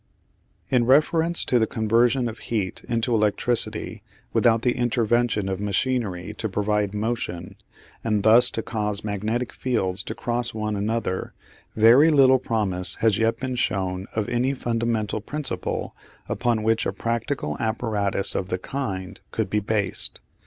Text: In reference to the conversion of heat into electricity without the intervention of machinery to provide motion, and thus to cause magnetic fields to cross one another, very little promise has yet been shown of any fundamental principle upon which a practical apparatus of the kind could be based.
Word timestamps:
In 0.71 0.85
reference 0.87 1.45
to 1.45 1.59
the 1.59 1.67
conversion 1.67 2.27
of 2.27 2.39
heat 2.49 2.83
into 2.89 3.13
electricity 3.13 4.01
without 4.33 4.63
the 4.63 4.71
intervention 4.75 5.47
of 5.47 5.59
machinery 5.59 6.33
to 6.39 6.49
provide 6.49 6.95
motion, 6.95 7.55
and 8.03 8.23
thus 8.23 8.49
to 8.57 8.63
cause 8.63 9.03
magnetic 9.03 9.53
fields 9.53 10.01
to 10.05 10.15
cross 10.15 10.55
one 10.55 10.75
another, 10.75 11.35
very 11.75 12.09
little 12.09 12.39
promise 12.39 12.95
has 13.01 13.19
yet 13.19 13.37
been 13.37 13.53
shown 13.53 14.07
of 14.15 14.27
any 14.27 14.55
fundamental 14.55 15.21
principle 15.21 15.95
upon 16.27 16.63
which 16.63 16.87
a 16.87 16.93
practical 16.93 17.55
apparatus 17.59 18.33
of 18.33 18.49
the 18.49 18.57
kind 18.57 19.19
could 19.29 19.51
be 19.51 19.59
based. 19.59 20.19